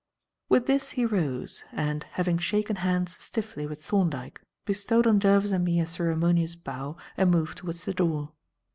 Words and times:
With 0.49 0.65
this 0.65 0.89
he 0.97 1.05
rose, 1.05 1.63
and, 1.71 2.05
having 2.13 2.39
shaken 2.39 2.77
hands 2.77 3.19
stiffly 3.23 3.67
with 3.67 3.83
Thorndyke, 3.85 4.41
bestowed 4.65 5.05
on 5.05 5.19
Jervis 5.19 5.51
and 5.51 5.63
me 5.63 5.79
a 5.79 5.85
ceremonious 5.85 6.55
bow 6.55 6.97
and 7.17 7.29
moved 7.29 7.59
towards 7.59 7.83
the 7.83 7.93
door. 7.93 8.31